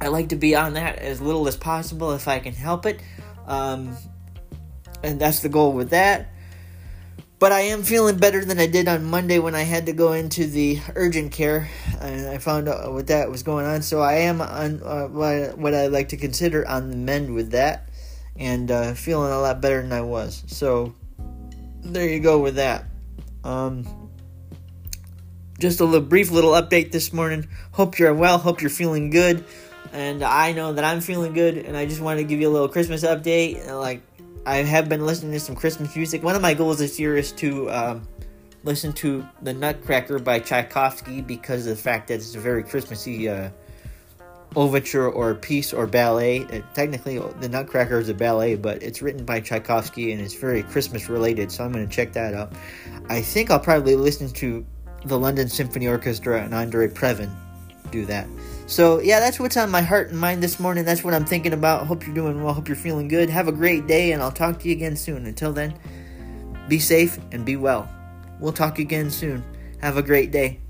I 0.01 0.09
like 0.09 0.29
to 0.29 0.35
be 0.35 0.55
on 0.55 0.73
that 0.73 0.99
as 0.99 1.21
little 1.21 1.47
as 1.47 1.55
possible 1.55 2.11
if 2.11 2.27
I 2.27 2.39
can 2.39 2.53
help 2.53 2.85
it. 2.85 2.99
Um, 3.47 3.95
and 5.03 5.17
that's 5.17 5.39
the 5.39 5.47
goal 5.47 5.71
with 5.71 5.91
that. 5.91 6.33
But 7.39 7.53
I 7.53 7.61
am 7.61 7.83
feeling 7.83 8.17
better 8.17 8.43
than 8.43 8.59
I 8.59 8.67
did 8.67 8.89
on 8.89 9.05
Monday 9.05 9.39
when 9.39 9.55
I 9.55 9.61
had 9.61 9.85
to 9.85 9.93
go 9.93 10.11
into 10.11 10.47
the 10.47 10.81
urgent 10.95 11.31
care 11.31 11.69
and 12.01 12.27
I 12.27 12.39
found 12.39 12.67
out 12.67 12.91
what 12.91 13.07
that 13.07 13.31
was 13.31 13.41
going 13.41 13.65
on. 13.65 13.83
So 13.83 14.01
I 14.01 14.15
am 14.15 14.41
on 14.41 14.81
uh, 14.83 15.07
what, 15.07 15.73
I 15.73 15.87
like 15.87 16.09
to 16.09 16.17
consider 16.17 16.67
on 16.67 16.89
the 16.89 16.97
mend 16.97 17.33
with 17.33 17.51
that 17.51 17.87
and 18.35 18.69
uh, 18.69 18.93
feeling 18.95 19.31
a 19.31 19.39
lot 19.39 19.61
better 19.61 19.81
than 19.81 19.93
I 19.93 20.01
was. 20.01 20.43
So 20.47 20.93
there 21.85 22.09
you 22.09 22.19
go 22.19 22.39
with 22.39 22.55
that. 22.55 22.85
Um, 23.43 24.09
just 25.59 25.79
a 25.79 25.85
little 25.85 26.05
brief 26.05 26.31
little 26.31 26.51
update 26.51 26.91
this 26.91 27.13
morning. 27.13 27.47
Hope 27.71 27.99
you're 27.99 28.13
well. 28.13 28.37
Hope 28.37 28.61
you're 28.61 28.69
feeling 28.69 29.09
good. 29.09 29.45
And 29.93 30.23
I 30.23 30.51
know 30.51 30.73
that 30.73 30.83
I'm 30.83 30.99
feeling 30.99 31.33
good. 31.33 31.57
And 31.57 31.77
I 31.77 31.85
just 31.85 32.01
wanted 32.01 32.21
to 32.21 32.27
give 32.27 32.41
you 32.41 32.49
a 32.49 32.53
little 32.53 32.67
Christmas 32.67 33.03
update. 33.03 33.65
Like 33.67 34.01
I 34.45 34.57
have 34.57 34.89
been 34.89 35.05
listening 35.05 35.31
to 35.33 35.39
some 35.39 35.55
Christmas 35.55 35.95
music. 35.95 36.23
One 36.23 36.35
of 36.35 36.41
my 36.41 36.53
goals 36.53 36.79
this 36.79 36.99
year 36.99 37.15
is 37.15 37.31
to 37.33 37.71
um, 37.71 38.07
listen 38.63 38.91
to 38.93 39.25
the 39.41 39.53
Nutcracker 39.53 40.19
by 40.19 40.39
Tchaikovsky 40.39 41.21
because 41.21 41.67
of 41.67 41.77
the 41.77 41.81
fact 41.81 42.07
that 42.09 42.15
it's 42.15 42.35
a 42.35 42.39
very 42.39 42.63
Christmassy. 42.63 43.29
Uh, 43.29 43.49
overture 44.55 45.09
or 45.09 45.35
piece 45.35 45.73
or 45.73 45.87
ballet. 45.87 46.45
Uh, 46.45 46.61
technically, 46.73 47.19
the 47.39 47.49
Nutcracker 47.49 47.99
is 47.99 48.09
a 48.09 48.13
ballet, 48.13 48.55
but 48.55 48.81
it's 48.81 49.01
written 49.01 49.25
by 49.25 49.39
Tchaikovsky 49.39 50.11
and 50.11 50.21
it's 50.21 50.33
very 50.33 50.63
Christmas 50.63 51.09
related, 51.09 51.51
so 51.51 51.63
I'm 51.63 51.71
going 51.71 51.87
to 51.87 51.93
check 51.93 52.13
that 52.13 52.33
out. 52.33 52.53
I 53.09 53.21
think 53.21 53.51
I'll 53.51 53.59
probably 53.59 53.95
listen 53.95 54.29
to 54.29 54.65
the 55.05 55.19
London 55.19 55.49
Symphony 55.49 55.87
Orchestra 55.87 56.43
and 56.43 56.53
Andre 56.53 56.87
Previn 56.87 57.29
do 57.91 58.05
that. 58.05 58.27
So, 58.67 58.99
yeah, 58.99 59.19
that's 59.19 59.39
what's 59.39 59.57
on 59.57 59.69
my 59.69 59.81
heart 59.81 60.09
and 60.09 60.19
mind 60.19 60.41
this 60.41 60.59
morning. 60.59 60.85
That's 60.85 61.03
what 61.03 61.13
I'm 61.13 61.25
thinking 61.25 61.53
about. 61.53 61.85
Hope 61.85 62.05
you're 62.05 62.15
doing 62.15 62.43
well. 62.43 62.53
Hope 62.53 62.67
you're 62.67 62.75
feeling 62.75 63.07
good. 63.07 63.29
Have 63.29 63.47
a 63.47 63.51
great 63.51 63.85
day, 63.85 64.11
and 64.11 64.23
I'll 64.23 64.31
talk 64.31 64.59
to 64.59 64.67
you 64.67 64.75
again 64.75 64.95
soon. 64.95 65.27
Until 65.27 65.53
then, 65.53 65.77
be 66.67 66.79
safe 66.79 67.19
and 67.31 67.45
be 67.45 67.57
well. 67.57 67.87
We'll 68.39 68.53
talk 68.53 68.79
again 68.79 69.11
soon. 69.11 69.43
Have 69.81 69.97
a 69.97 70.01
great 70.01 70.31
day. 70.31 70.64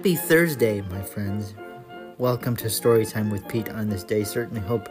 Happy 0.00 0.16
Thursday, 0.16 0.80
my 0.80 1.02
friends. 1.02 1.52
Welcome 2.16 2.56
to 2.56 2.68
Storytime 2.68 3.30
with 3.30 3.46
Pete 3.48 3.68
on 3.68 3.90
this 3.90 4.02
day. 4.02 4.24
Certainly 4.24 4.62
hope 4.62 4.88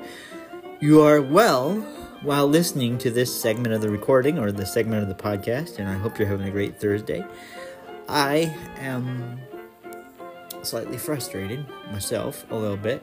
you 0.79 1.01
are 1.01 1.19
well 1.19 1.77
while 2.21 2.45
listening 2.45 2.99
to 2.99 3.09
this 3.09 3.35
segment 3.35 3.73
of 3.73 3.81
the 3.81 3.89
recording 3.89 4.37
or 4.37 4.51
the 4.51 4.67
segment 4.67 5.01
of 5.01 5.09
the 5.09 5.15
podcast, 5.15 5.79
and 5.79 5.89
I 5.89 5.95
hope 5.95 6.19
you're 6.19 6.27
having 6.27 6.47
a 6.47 6.51
great 6.51 6.79
Thursday. 6.79 7.25
I 8.07 8.55
am 8.77 9.39
slightly 10.61 10.99
frustrated 10.99 11.65
myself 11.91 12.45
a 12.51 12.55
little 12.55 12.77
bit 12.77 13.01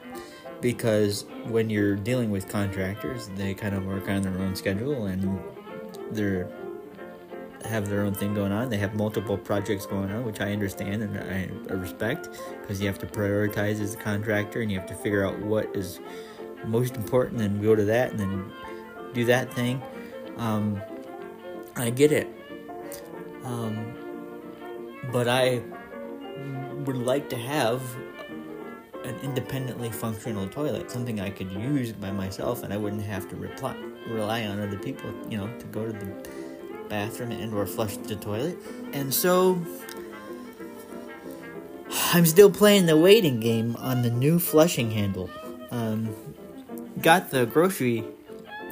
because 0.61 1.25
when 1.49 1.69
you're 1.69 1.97
dealing 1.97 2.31
with 2.31 2.47
contractors, 2.47 3.27
they 3.35 3.53
kind 3.53 3.75
of 3.75 3.85
work 3.85 4.07
on 4.07 4.21
their 4.21 4.37
own 4.39 4.55
schedule 4.55 5.07
and 5.07 5.41
they're 6.11 6.49
have 7.65 7.89
their 7.89 8.01
own 8.01 8.13
thing 8.13 8.33
going 8.33 8.51
on. 8.51 8.69
They 8.69 8.77
have 8.77 8.95
multiple 8.95 9.37
projects 9.37 9.85
going 9.85 10.11
on, 10.11 10.25
which 10.25 10.41
I 10.41 10.51
understand 10.51 11.03
and 11.03 11.17
I, 11.17 11.73
respect 11.73 12.29
because 12.61 12.79
you 12.79 12.87
have 12.87 12.99
to 12.99 13.05
prioritize 13.05 13.81
as 13.81 13.93
a 13.93 13.97
contractor 13.97 14.61
and 14.61 14.71
you 14.71 14.79
have 14.79 14.87
to 14.89 14.95
figure 14.95 15.25
out 15.25 15.39
what 15.39 15.75
is 15.75 15.99
most 16.65 16.95
important 16.95 17.41
and 17.41 17.61
go 17.61 17.75
to 17.75 17.85
that 17.85 18.11
and 18.11 18.19
then 18.19 18.51
do 19.13 19.25
that 19.25 19.53
thing. 19.53 19.81
Um, 20.37 20.81
I 21.75 21.89
get 21.89 22.11
it. 22.11 22.27
Um, 23.43 23.93
but 25.11 25.27
I 25.27 25.61
would 26.85 26.97
like 26.97 27.29
to 27.29 27.37
have 27.37 27.81
an 29.03 29.15
independently 29.23 29.89
functional 29.89 30.47
toilet, 30.47 30.91
something 30.91 31.19
I 31.19 31.29
could 31.29 31.51
use 31.51 31.93
by 31.93 32.11
myself 32.11 32.63
and 32.63 32.73
I 32.73 32.77
wouldn't 32.77 33.03
have 33.03 33.29
to 33.29 33.35
reply, 33.35 33.75
rely 34.07 34.45
on 34.45 34.59
other 34.59 34.77
people, 34.77 35.11
you 35.29 35.37
know, 35.37 35.47
to 35.57 35.65
go 35.67 35.85
to 35.85 35.93
the 35.93 36.27
bathroom 36.89 37.31
and 37.31 37.53
or 37.53 37.65
flush 37.65 37.97
the 37.97 38.15
toilet. 38.15 38.57
And 38.93 39.13
so 39.13 39.61
I'm 42.13 42.25
still 42.25 42.51
playing 42.51 42.85
the 42.85 42.97
waiting 42.97 43.39
game 43.39 43.75
on 43.77 44.01
the 44.01 44.09
new 44.09 44.39
flushing 44.39 44.91
handle. 44.91 45.29
Um, 45.71 46.15
got 47.01 47.31
the 47.31 47.45
grocery 47.45 48.03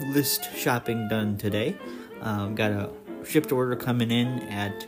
list 0.07 0.55
shopping 0.55 1.07
done 1.07 1.38
today. 1.38 1.75
Um, 2.22 2.55
got 2.55 2.72
a 2.72 2.89
shipped 3.25 3.51
order 3.51 3.75
coming 3.75 4.12
in 4.12 4.39
at 4.50 4.88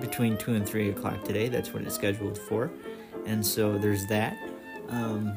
between 0.00 0.36
2 0.36 0.54
and 0.54 0.66
3 0.66 0.90
o'clock 0.90 1.24
today. 1.24 1.48
That's 1.48 1.72
what 1.72 1.82
it's 1.82 1.94
scheduled 1.94 2.38
for. 2.38 2.70
And 3.26 3.44
so 3.44 3.78
there's 3.78 4.06
that. 4.06 4.36
Um, 4.88 5.36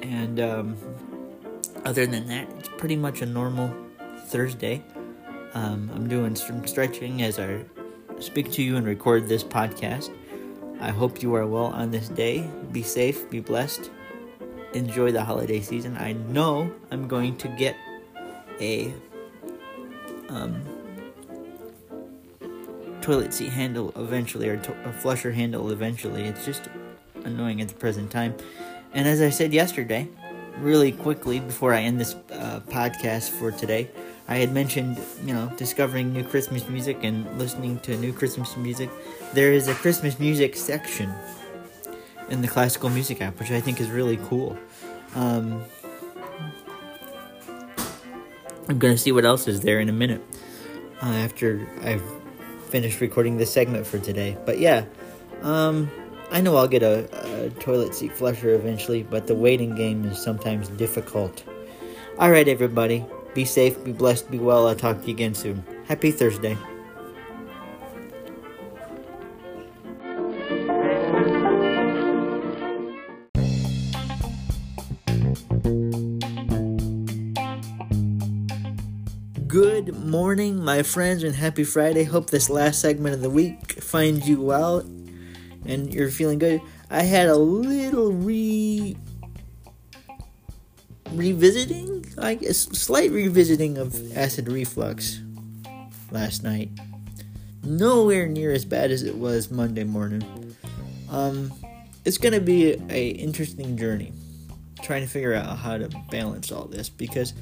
and 0.00 0.40
um, 0.40 0.76
other 1.84 2.06
than 2.06 2.26
that, 2.28 2.48
it's 2.58 2.68
pretty 2.76 2.96
much 2.96 3.22
a 3.22 3.26
normal 3.26 3.74
Thursday. 4.26 4.82
Um, 5.54 5.90
I'm 5.94 6.08
doing 6.08 6.34
some 6.34 6.66
stretching 6.66 7.22
as 7.22 7.38
I 7.38 7.64
speak 8.20 8.50
to 8.52 8.62
you 8.62 8.76
and 8.76 8.86
record 8.86 9.28
this 9.28 9.44
podcast. 9.44 10.10
I 10.80 10.90
hope 10.90 11.22
you 11.22 11.34
are 11.34 11.46
well 11.46 11.66
on 11.66 11.90
this 11.90 12.08
day. 12.08 12.48
Be 12.72 12.82
safe, 12.82 13.28
be 13.30 13.40
blessed, 13.40 13.90
enjoy 14.72 15.12
the 15.12 15.24
holiday 15.24 15.60
season. 15.60 15.96
I 15.96 16.12
know 16.12 16.72
I'm 16.90 17.06
going 17.06 17.36
to 17.38 17.48
get 17.48 17.76
a 18.60 18.92
um, 20.28 20.62
toilet 23.00 23.34
seat 23.34 23.50
handle 23.50 23.92
eventually, 23.96 24.48
or 24.48 24.56
to- 24.56 24.88
a 24.88 24.92
flusher 24.92 25.32
handle 25.32 25.70
eventually. 25.70 26.24
It's 26.24 26.44
just 26.44 26.68
annoying 27.24 27.60
at 27.60 27.68
the 27.68 27.74
present 27.74 28.10
time. 28.10 28.34
And 28.94 29.06
as 29.06 29.20
I 29.20 29.30
said 29.30 29.52
yesterday, 29.52 30.08
really 30.58 30.92
quickly 30.92 31.40
before 31.40 31.74
I 31.74 31.82
end 31.82 32.00
this 32.00 32.14
uh, 32.32 32.60
podcast 32.66 33.30
for 33.30 33.50
today, 33.50 33.90
I 34.28 34.36
had 34.36 34.52
mentioned, 34.52 34.98
you 35.24 35.34
know, 35.34 35.52
discovering 35.56 36.12
new 36.12 36.24
Christmas 36.24 36.68
music 36.68 36.98
and 37.02 37.38
listening 37.38 37.80
to 37.80 37.96
new 37.96 38.12
Christmas 38.12 38.56
music. 38.56 38.90
There 39.32 39.52
is 39.52 39.68
a 39.68 39.74
Christmas 39.74 40.18
music 40.18 40.56
section 40.56 41.12
in 42.30 42.40
the 42.40 42.48
classical 42.48 42.88
music 42.88 43.20
app, 43.20 43.38
which 43.38 43.50
I 43.50 43.60
think 43.60 43.80
is 43.80 43.90
really 43.90 44.18
cool. 44.28 44.56
Um, 45.14 45.64
I'm 48.68 48.78
gonna 48.78 48.96
see 48.96 49.12
what 49.12 49.24
else 49.24 49.48
is 49.48 49.60
there 49.60 49.80
in 49.80 49.88
a 49.88 49.92
minute 49.92 50.22
uh, 51.02 51.06
after 51.06 51.68
I've 51.82 52.02
finished 52.68 53.00
recording 53.00 53.36
this 53.36 53.52
segment 53.52 53.86
for 53.86 53.98
today. 53.98 54.38
But 54.46 54.58
yeah, 54.58 54.84
um, 55.42 55.90
I 56.30 56.40
know 56.40 56.56
I'll 56.56 56.68
get 56.68 56.82
a, 56.82 57.46
a 57.46 57.50
toilet 57.50 57.94
seat 57.94 58.12
flusher 58.12 58.54
eventually, 58.54 59.02
but 59.02 59.26
the 59.26 59.34
waiting 59.34 59.74
game 59.74 60.06
is 60.06 60.22
sometimes 60.22 60.68
difficult. 60.68 61.44
All 62.18 62.30
right, 62.30 62.48
everybody. 62.48 63.04
Be 63.34 63.44
safe, 63.44 63.82
be 63.84 63.92
blessed, 63.92 64.30
be 64.30 64.38
well. 64.38 64.68
I'll 64.68 64.74
talk 64.74 65.00
to 65.00 65.06
you 65.06 65.14
again 65.14 65.34
soon. 65.34 65.64
Happy 65.86 66.10
Thursday. 66.10 66.56
Good 79.46 79.94
morning, 79.96 80.64
my 80.64 80.82
friends, 80.82 81.24
and 81.24 81.34
happy 81.34 81.64
Friday. 81.64 82.04
Hope 82.04 82.30
this 82.30 82.48
last 82.48 82.80
segment 82.80 83.14
of 83.14 83.20
the 83.20 83.30
week 83.30 83.82
finds 83.82 84.28
you 84.28 84.40
well 84.40 84.78
and 85.66 85.92
you're 85.92 86.10
feeling 86.10 86.38
good. 86.38 86.60
I 86.90 87.02
had 87.02 87.28
a 87.28 87.36
little 87.36 88.12
re 88.12 88.96
revisiting, 91.12 92.01
I 92.18 92.32
a 92.32 92.52
slight 92.54 93.10
revisiting 93.10 93.78
of 93.78 94.16
acid 94.16 94.48
reflux 94.48 95.20
last 96.10 96.42
night. 96.42 96.70
nowhere 97.64 98.26
near 98.26 98.52
as 98.52 98.64
bad 98.64 98.90
as 98.90 99.02
it 99.02 99.16
was 99.16 99.50
Monday 99.50 99.84
morning. 99.84 100.56
Um, 101.08 101.52
it's 102.04 102.18
gonna 102.18 102.40
be 102.40 102.72
a 102.90 103.08
interesting 103.10 103.76
journey, 103.76 104.12
trying 104.82 105.02
to 105.02 105.08
figure 105.08 105.34
out 105.34 105.58
how 105.58 105.78
to 105.78 105.88
balance 106.10 106.50
all 106.50 106.64
this 106.64 106.88
because 106.88 107.32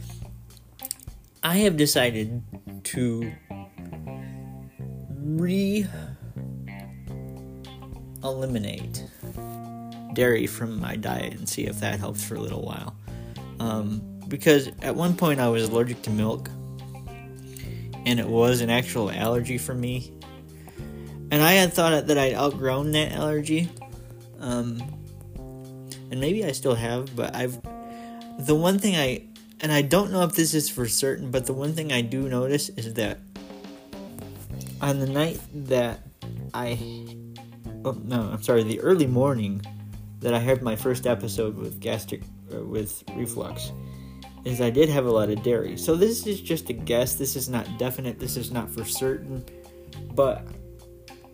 I 1.43 1.57
have 1.59 1.77
decided 1.79 2.43
to 2.85 3.33
re 5.19 5.87
eliminate 8.23 9.07
dairy 10.13 10.47
from 10.47 10.79
my 10.79 10.97
diet 10.97 11.33
and 11.33 11.49
see 11.49 11.67
if 11.67 11.81
that 11.81 11.99
helps 11.99 12.23
for 12.23 12.35
a 12.35 12.41
little 12.41 12.63
while. 12.63 12.95
Um, 13.59 14.20
because 14.31 14.71
at 14.81 14.97
one 14.97 15.15
point 15.15 15.41
I 15.41 15.49
was 15.51 15.65
allergic 15.65 16.01
to 16.03 16.11
milk, 16.11 16.49
and 18.07 18.19
it 18.19 18.27
was 18.27 18.63
an 18.63 18.71
actual 18.71 19.11
allergy 19.11 19.59
for 19.59 19.75
me. 19.75 20.15
And 21.31 21.43
I 21.43 21.53
had 21.53 21.75
thought 21.75 22.07
that 22.07 22.17
I'd 22.17 22.33
outgrown 22.33 22.93
that 22.93 23.13
allergy, 23.13 23.69
um, 24.39 24.81
and 26.11 26.19
maybe 26.19 26.47
I 26.47 26.53
still 26.53 26.75
have, 26.75 27.15
but 27.15 27.37
I've. 27.37 27.61
The 28.39 28.55
one 28.55 28.79
thing 28.79 28.97
I 28.97 29.29
and 29.61 29.71
I 29.71 29.83
don't 29.83 30.11
know 30.11 30.23
if 30.23 30.35
this 30.35 30.55
is 30.55 30.69
for 30.69 30.89
certain, 30.89 31.31
but 31.31 31.47
the 31.47 31.53
one 31.53 31.75
thing 31.75 31.93
I 31.93 32.01
do 32.01 32.29
notice 32.29 32.71
is 32.71 32.95
that 32.95 33.19
on 34.81 35.01
the 35.01 35.07
night 35.07 35.39
that 35.67 36.01
I, 36.55 36.79
oh 37.85 37.93
no, 38.03 38.23
I'm 38.33 38.43
sorry, 38.43 38.63
the 38.63 38.81
early 38.81 39.07
morning 39.07 39.61
that 40.21 40.33
I 40.33 40.39
had 40.39 40.63
my 40.63 40.77
first 40.77 41.07
episode 41.07 41.57
with 41.57 41.79
gastric, 41.79 42.23
uh, 42.55 42.65
with 42.65 43.05
reflux, 43.15 43.73
is 44.45 44.61
I 44.61 44.71
did 44.71 44.89
have 44.89 45.07
a 45.07 45.11
lot 45.11 45.31
of 45.31 45.43
dairy. 45.43 45.77
So 45.77 45.97
this 45.97 46.27
is 46.27 46.41
just 46.41 46.71
a 46.71 46.73
guess. 46.73 47.15
This 47.15 47.37
is 47.37 47.49
not 47.49 47.79
definite. 47.79 48.19
This 48.19 48.37
is 48.37 48.51
not 48.51 48.71
for 48.71 48.85
certain, 48.85 49.45
but 50.15 50.47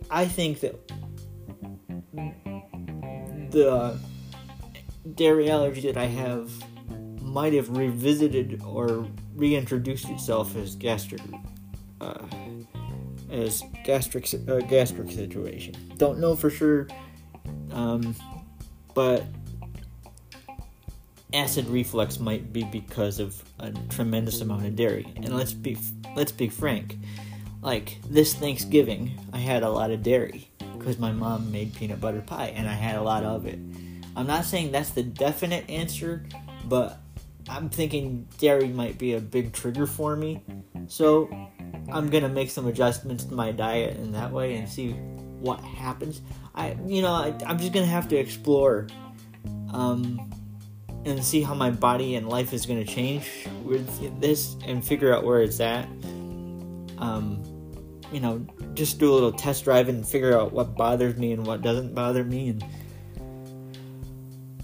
I 0.09 0.25
think 0.25 0.59
that 0.61 0.75
the 3.51 3.97
dairy 5.15 5.49
allergy 5.49 5.81
that 5.81 5.97
I 5.97 6.05
have 6.05 6.51
might 7.21 7.53
have 7.53 7.69
revisited 7.69 8.61
or 8.65 9.07
reintroduced 9.35 10.09
itself 10.09 10.55
as 10.55 10.75
gastric 10.75 11.21
uh, 12.01 12.25
as 13.29 13.63
gastric 13.83 14.27
uh, 14.47 14.59
gastric 14.61 15.11
situation. 15.11 15.75
Don't 15.97 16.19
know 16.19 16.35
for 16.35 16.49
sure, 16.49 16.87
um, 17.71 18.15
but 18.93 19.23
acid 21.37 21.67
reflux 21.67 22.19
might 22.19 22.51
be 22.51 22.63
because 22.63 23.19
of 23.19 23.41
a 23.59 23.71
tremendous 23.89 24.41
amount 24.41 24.65
of 24.65 24.75
dairy. 24.75 25.11
And 25.15 25.29
let's 25.35 25.53
be 25.53 25.77
let's 26.15 26.31
be 26.31 26.49
frank, 26.49 26.97
like 27.61 27.97
this 28.09 28.33
Thanksgiving, 28.33 29.11
I 29.31 29.37
had 29.37 29.63
a 29.63 29.69
lot 29.69 29.91
of 29.91 30.03
dairy 30.03 30.49
because 30.77 30.97
my 30.97 31.11
mom 31.11 31.51
made 31.51 31.73
peanut 31.73 32.01
butter 32.01 32.21
pie, 32.21 32.53
and 32.55 32.67
I 32.67 32.73
had 32.73 32.95
a 32.95 33.01
lot 33.01 33.23
of 33.23 33.45
it. 33.45 33.59
I'm 34.15 34.27
not 34.27 34.45
saying 34.45 34.71
that's 34.71 34.91
the 34.91 35.03
definite 35.03 35.69
answer, 35.69 36.25
but 36.65 36.99
I'm 37.49 37.69
thinking 37.69 38.27
dairy 38.39 38.67
might 38.67 38.97
be 38.97 39.13
a 39.13 39.21
big 39.21 39.53
trigger 39.53 39.85
for 39.85 40.15
me. 40.15 40.41
So 40.87 41.29
I'm 41.91 42.09
gonna 42.09 42.29
make 42.29 42.49
some 42.49 42.67
adjustments 42.67 43.25
to 43.25 43.33
my 43.33 43.51
diet 43.51 43.97
in 43.97 44.11
that 44.13 44.31
way 44.31 44.55
and 44.55 44.67
see 44.67 44.91
what 45.39 45.59
happens. 45.61 46.21
I, 46.55 46.75
you 46.85 47.01
know, 47.01 47.11
I, 47.11 47.35
am 47.45 47.59
just 47.59 47.73
gonna 47.73 47.85
have 47.85 48.07
to 48.09 48.17
explore, 48.17 48.87
um, 49.71 50.31
and 51.05 51.23
see 51.23 51.41
how 51.41 51.53
my 51.53 51.71
body 51.71 52.15
and 52.15 52.27
life 52.27 52.53
is 52.53 52.65
gonna 52.65 52.85
change 52.85 53.47
with 53.63 54.19
this 54.19 54.55
and 54.65 54.83
figure 54.85 55.13
out 55.13 55.23
where 55.23 55.41
it's 55.41 55.59
at. 55.59 55.87
Um, 56.97 57.43
you 58.11 58.19
know, 58.19 58.45
just 58.73 58.99
do 58.99 59.11
a 59.11 59.13
little 59.13 59.31
test 59.31 59.65
drive 59.65 59.89
and 59.89 60.07
figure 60.07 60.39
out 60.39 60.51
what 60.53 60.75
bothers 60.75 61.17
me 61.17 61.31
and 61.33 61.45
what 61.45 61.61
doesn't 61.61 61.93
bother 61.93 62.23
me 62.23 62.49
and 62.49 62.65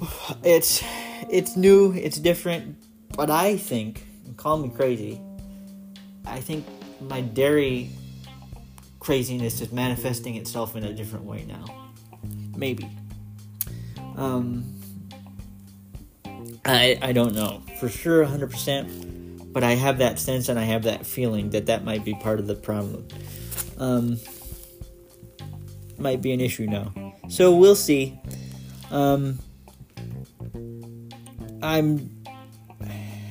it's 0.43 0.83
it's 1.29 1.55
new, 1.55 1.93
it's 1.93 2.17
different, 2.17 2.77
but 3.15 3.29
I 3.29 3.57
think, 3.57 4.05
call 4.37 4.57
me 4.57 4.69
crazy, 4.69 5.19
I 6.25 6.39
think 6.39 6.65
my 7.01 7.21
dairy 7.21 7.89
craziness 8.99 9.61
is 9.61 9.71
manifesting 9.71 10.35
itself 10.35 10.75
in 10.75 10.83
a 10.83 10.93
different 10.93 11.25
way 11.25 11.45
now. 11.45 11.65
Maybe. 12.55 12.89
Um, 14.15 14.63
I 16.65 16.97
I 17.01 17.11
don't 17.11 17.35
know 17.35 17.61
for 17.79 17.89
sure, 17.89 18.23
hundred 18.23 18.51
percent, 18.51 19.53
but 19.53 19.63
I 19.63 19.71
have 19.71 19.97
that 19.99 20.19
sense 20.19 20.49
and 20.49 20.57
I 20.57 20.63
have 20.63 20.83
that 20.83 21.05
feeling 21.05 21.49
that 21.51 21.65
that 21.67 21.83
might 21.83 22.05
be 22.05 22.13
part 22.15 22.39
of 22.39 22.47
the 22.47 22.55
problem. 22.55 23.07
Um, 23.77 24.19
might 25.97 26.21
be 26.21 26.31
an 26.31 26.41
issue 26.41 26.65
now. 26.65 26.93
So 27.29 27.55
we'll 27.55 27.75
see. 27.75 28.19
Um, 28.91 29.39
I'm 31.61 32.23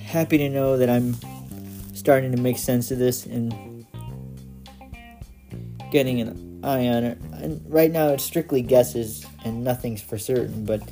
happy 0.04 0.38
to 0.38 0.48
know 0.48 0.76
that 0.76 0.90
I'm 0.90 1.16
starting 1.94 2.32
to 2.32 2.38
make 2.40 2.58
sense 2.58 2.90
of 2.90 2.98
this 2.98 3.26
and 3.26 3.86
getting 5.90 6.20
an 6.20 6.60
eye 6.64 6.88
on 6.88 7.04
it. 7.04 7.18
And 7.34 7.62
right 7.68 7.90
now, 7.90 8.08
it's 8.08 8.24
strictly 8.24 8.62
guesses 8.62 9.24
and 9.44 9.62
nothing's 9.62 10.02
for 10.02 10.18
certain, 10.18 10.64
but 10.64 10.82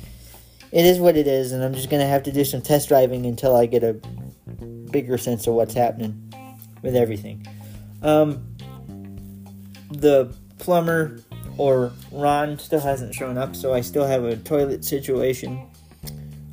it 0.71 0.85
is 0.85 0.99
what 0.99 1.17
it 1.17 1.27
is, 1.27 1.51
and 1.51 1.63
I'm 1.63 1.73
just 1.73 1.89
gonna 1.89 2.07
have 2.07 2.23
to 2.23 2.31
do 2.31 2.43
some 2.43 2.61
test 2.61 2.89
driving 2.89 3.25
until 3.25 3.55
I 3.55 3.65
get 3.65 3.83
a 3.83 3.93
bigger 4.91 5.17
sense 5.17 5.47
of 5.47 5.53
what's 5.53 5.73
happening 5.73 6.33
with 6.81 6.95
everything. 6.95 7.45
Um, 8.01 8.45
the 9.89 10.33
plumber 10.59 11.19
or 11.57 11.91
Ron 12.11 12.57
still 12.59 12.79
hasn't 12.79 13.13
shown 13.13 13.37
up, 13.37 13.55
so 13.55 13.73
I 13.73 13.81
still 13.81 14.05
have 14.05 14.23
a 14.23 14.35
toilet 14.37 14.85
situation 14.85 15.67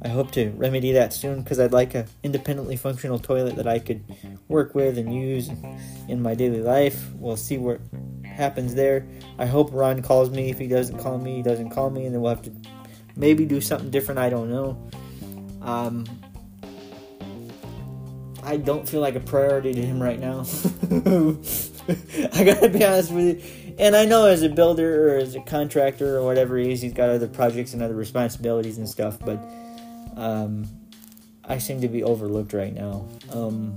I 0.00 0.08
hope 0.08 0.30
to 0.32 0.50
remedy 0.50 0.92
that 0.92 1.12
soon 1.12 1.42
because 1.42 1.58
I'd 1.58 1.72
like 1.72 1.94
a 1.96 2.06
independently 2.22 2.76
functional 2.76 3.18
toilet 3.18 3.56
that 3.56 3.66
I 3.66 3.80
could 3.80 4.04
work 4.46 4.74
with 4.74 4.96
and 4.96 5.12
use 5.12 5.50
in 6.06 6.22
my 6.22 6.34
daily 6.34 6.62
life. 6.62 7.10
We'll 7.14 7.36
see 7.36 7.58
what 7.58 7.80
happens 8.24 8.76
there. 8.76 9.08
I 9.38 9.46
hope 9.46 9.70
Ron 9.72 10.02
calls 10.02 10.30
me. 10.30 10.50
If 10.50 10.58
he 10.58 10.68
doesn't 10.68 10.98
call 10.98 11.18
me, 11.18 11.36
he 11.36 11.42
doesn't 11.42 11.70
call 11.70 11.90
me, 11.90 12.04
and 12.04 12.14
then 12.14 12.20
we'll 12.20 12.34
have 12.34 12.42
to 12.42 12.52
maybe 13.18 13.44
do 13.44 13.60
something 13.60 13.90
different. 13.90 14.18
I 14.18 14.30
don't 14.30 14.48
know. 14.50 14.90
Um, 15.60 16.06
I 18.42 18.56
don't 18.56 18.88
feel 18.88 19.00
like 19.00 19.16
a 19.16 19.20
priority 19.20 19.74
to 19.74 19.82
him 19.82 20.02
right 20.02 20.18
now. 20.18 20.40
I 22.32 22.44
gotta 22.44 22.70
be 22.70 22.84
honest 22.84 23.10
with 23.12 23.44
you. 23.44 23.74
And 23.78 23.94
I 23.94 24.06
know 24.06 24.26
as 24.26 24.42
a 24.42 24.48
builder 24.48 25.10
or 25.10 25.18
as 25.18 25.34
a 25.34 25.40
contractor 25.40 26.16
or 26.16 26.24
whatever 26.24 26.56
he 26.56 26.72
is, 26.72 26.80
he's 26.80 26.92
got 26.92 27.10
other 27.10 27.28
projects 27.28 27.74
and 27.74 27.82
other 27.82 27.94
responsibilities 27.94 28.78
and 28.78 28.88
stuff, 28.88 29.18
but 29.20 29.38
um, 30.16 30.66
I 31.44 31.58
seem 31.58 31.80
to 31.82 31.88
be 31.88 32.02
overlooked 32.02 32.52
right 32.52 32.74
now. 32.74 33.06
Um, 33.32 33.76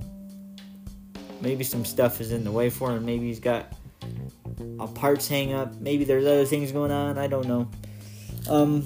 maybe 1.41 1.63
some 1.63 1.85
stuff 1.85 2.21
is 2.21 2.31
in 2.31 2.43
the 2.43 2.51
way 2.51 2.69
for 2.69 2.91
him. 2.91 3.05
Maybe 3.05 3.27
he's 3.27 3.39
got 3.39 3.73
a 4.79 4.87
parts 4.87 5.27
hang 5.27 5.53
up. 5.53 5.75
Maybe 5.79 6.03
there's 6.03 6.25
other 6.25 6.45
things 6.45 6.71
going 6.71 6.91
on. 6.91 7.17
I 7.17 7.27
don't 7.27 7.47
know. 7.47 7.69
Um, 8.49 8.83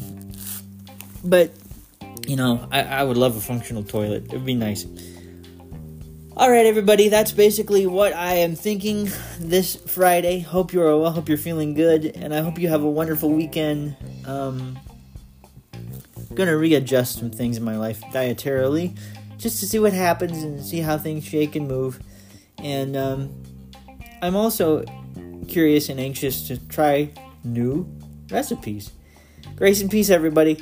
but 1.26 1.52
you 2.28 2.36
know, 2.36 2.68
I, 2.72 2.82
I 2.82 3.04
would 3.04 3.18
love 3.18 3.36
a 3.36 3.42
functional 3.42 3.84
toilet. 3.84 4.26
It 4.26 4.32
would 4.32 4.46
be 4.46 4.56
nice. 4.56 4.86
All 6.38 6.50
right, 6.50 6.66
everybody. 6.66 7.08
That's 7.08 7.32
basically 7.32 7.88
what 7.88 8.14
I 8.14 8.36
am 8.36 8.56
thinking 8.56 9.10
this 9.40 9.76
Friday. 9.76 10.40
Hope 10.40 10.74
you're 10.74 10.98
well. 10.98 11.12
Hope 11.12 11.30
you're 11.30 11.38
feeling 11.38 11.74
good, 11.74 12.06
and 12.06 12.34
I 12.34 12.42
hope 12.42 12.60
you 12.60 12.68
have 12.68 12.84
a 12.84 12.90
wonderful 12.90 13.30
weekend. 13.30 13.96
Um, 14.26 14.78
gonna 16.34 16.58
readjust 16.58 17.20
some 17.20 17.32
things 17.32 17.56
in 17.56 17.64
my 17.64 17.78
life 17.78 18.02
dietarily 18.12 18.98
just 19.38 19.60
to 19.60 19.68
see 19.68 19.80
what 19.80 19.94
happens 19.94 20.44
and 20.44 20.64
see 20.64 20.80
how 20.80 20.98
things 20.98 21.24
shake 21.24 21.56
and 21.56 21.68
move. 21.68 22.00
And 22.58 22.98
um, 22.98 23.44
I'm 24.22 24.36
also 24.36 24.84
curious 25.48 25.90
and 25.90 26.00
anxious 26.00 26.48
to 26.48 26.58
try 26.68 27.12
new 27.44 27.88
recipes. 28.30 28.92
Grace 29.56 29.82
and 29.82 29.90
peace, 29.90 30.10
everybody. 30.10 30.62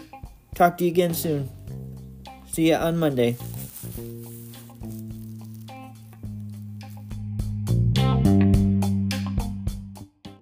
Talk 0.56 0.78
to 0.78 0.86
you 0.86 0.92
again 0.92 1.14
soon. 1.14 1.50
See 2.52 2.70
you 2.70 2.76
on 2.76 2.98
Monday. 2.98 3.38